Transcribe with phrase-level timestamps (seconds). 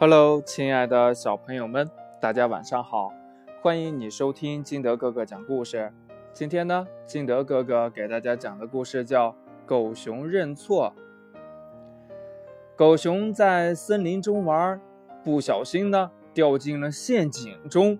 [0.00, 1.90] Hello，亲爱的小朋友们，
[2.20, 3.12] 大家晚上好！
[3.60, 5.92] 欢迎你收听金德哥哥讲故事。
[6.32, 9.30] 今天呢，金德哥哥给大家讲的故事叫
[9.66, 10.94] 《狗熊认错》。
[12.76, 14.80] 狗熊在森林中玩，
[15.24, 17.98] 不小心呢掉进了陷阱中。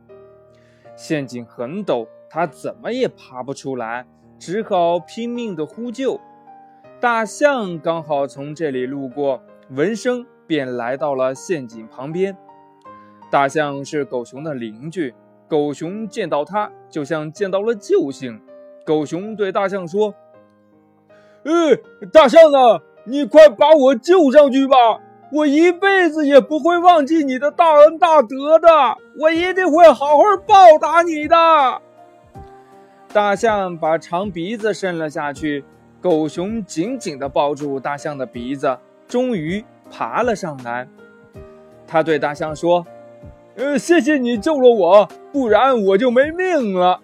[0.95, 4.07] 陷阱很陡，它怎么也爬不出来，
[4.39, 6.21] 只好拼命的呼救。
[7.01, 12.37] 大象刚好从这里路过，闻声便来到了陷阱旁边。
[13.31, 15.15] 大象是狗熊的邻居，
[15.47, 18.41] 狗熊见到它就像见到了救星。
[18.85, 20.15] 狗熊对大象说
[21.45, 21.53] ：“哎，
[22.11, 24.75] 大象啊，你快把我救上去吧！
[25.31, 28.69] 我一辈子也不会忘记你的大恩大德的，
[29.21, 31.37] 我一定会好好报答你的。”
[33.13, 35.65] 大象把长鼻子伸了下去。
[36.01, 40.89] 狗熊紧紧地抱住大象的鼻子，终于爬了上来。
[41.87, 42.87] 他对大象说
[43.57, 47.01] ：“呃，谢谢你救了我，不然我就没命了。”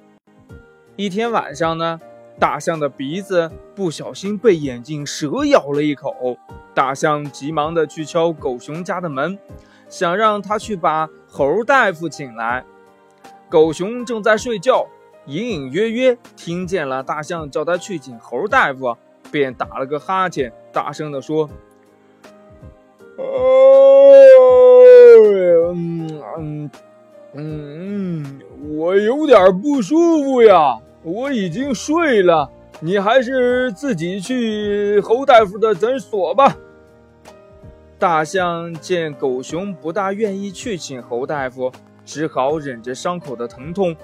[0.97, 2.01] 一天晚上呢，
[2.39, 6.37] 大象的鼻子不小心被眼镜蛇咬了一口。
[6.75, 9.39] 大象急忙地去敲狗熊家的门，
[9.89, 12.65] 想让他去把猴大夫请来。
[13.49, 14.87] 狗熊正在睡觉。
[15.27, 18.95] 隐隐约约听见了大象叫他去请猴大夫，
[19.33, 21.49] 便打了个哈欠，大声地说
[25.69, 26.71] ：“嗯嗯
[27.35, 28.41] 嗯，
[28.77, 36.57] 我有点不舒服呀，我已经睡了，你还是自己去侯大夫的诊所吧。”
[37.99, 41.73] 大象见狗熊不大愿意去请侯大夫，
[42.05, 43.97] 只好忍着伤口的疼痛。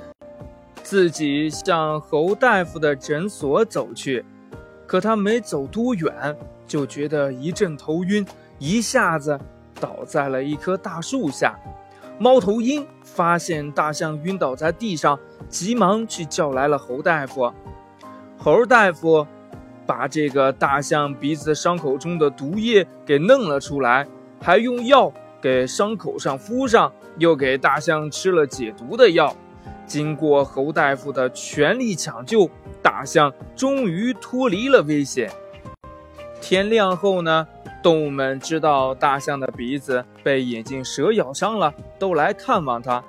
[0.82, 4.24] 自己向侯大夫的诊所走去，
[4.86, 6.34] 可他没走多远，
[6.66, 8.24] 就觉得一阵头晕，
[8.60, 9.36] 一下子
[9.80, 11.58] 倒在了一棵大树下。
[12.18, 17.52] 猫头鹰发现大象晕倒在地上，急忙去叫来了猴大夫。
[18.36, 19.26] 猴大夫
[19.86, 24.06] 把这个大象鼻子伤口中的毒液给弄了出来，
[24.38, 29.34] 还用药给伤口上敷上，又给大象吃了解毒的药。
[29.86, 32.48] 经过猴大夫的全力抢救，
[32.82, 35.30] 大象终于脱离了危险。
[36.40, 37.48] 天亮后呢，
[37.82, 43.02] 动物们知道大象的鼻子被眼镜蛇咬伤了，都来看望它。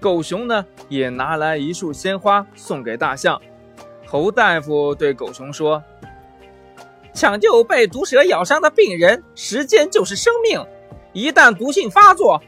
[0.00, 3.40] 狗熊呢，也拿来一束鲜花送给大象。
[4.06, 5.82] 侯大夫对狗熊说
[7.12, 10.64] ：“抢救被毒蛇咬伤的病人，时间就是生命，
[11.12, 12.40] 一旦毒性发作，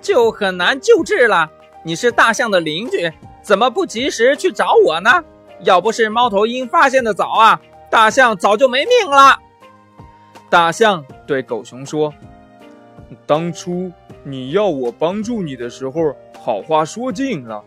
[0.00, 1.50] 就很难救治了。”
[1.82, 3.10] 你是大象的邻居，
[3.42, 5.24] 怎么不及时去找我呢？
[5.62, 7.60] 要不是猫头鹰发现的早啊，
[7.90, 9.38] 大象早就没命了。
[10.50, 12.12] 大象对狗熊说
[13.24, 13.92] ：“当初
[14.24, 16.12] 你要我帮助你的时候，
[16.42, 17.64] 好话说尽了。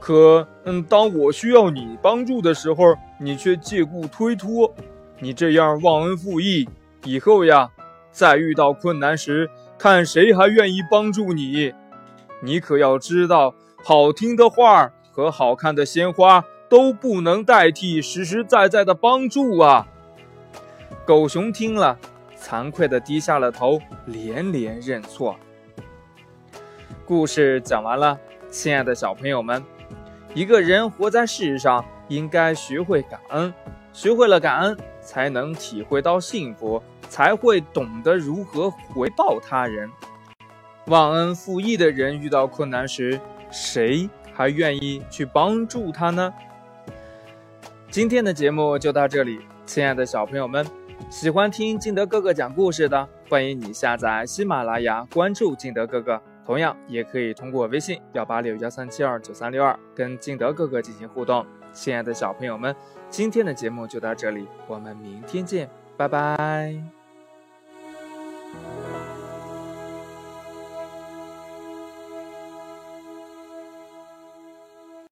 [0.00, 4.74] 可，嗯，当我需要你帮助的时候，你却借故推脱。
[5.20, 6.68] 你这样忘恩负义，
[7.04, 7.70] 以后呀，
[8.10, 9.48] 再遇到困难时，
[9.78, 11.72] 看谁还愿意帮助你。”
[12.42, 13.54] 你可要知道，
[13.84, 19.86] 好听的话和好看的鲜花都不能代替实实在在的帮助啊！
[21.08, 21.98] 狗熊听了，
[22.38, 25.34] 惭愧地低下了头，连连认错。
[27.06, 28.20] 故事讲完了，
[28.50, 29.64] 亲爱的小朋友们，
[30.34, 33.54] 一个人活在世上，应该学会感恩，
[33.90, 39.90] 学会了感恩，才能体会到幸福，才会懂得如何回报他人。
[40.88, 43.18] 忘恩负义的人遇到困难时，
[43.50, 46.34] 谁还愿意去帮助他呢？
[47.90, 50.66] 今天的节目就到这里，亲爱的小朋友们，
[51.10, 56.20] 喜欢听金德哥哥讲故事的，欢迎你下载喜马拉雅，关注金德哥哥。
[56.44, 61.44] 同样，也可以通过微信幺八六幺三七二九三六二跟金德哥哥进行互动。
[61.72, 62.74] 亲爱的小朋友们，
[63.10, 66.74] 今天的节目就到这里，我们明天见，拜拜。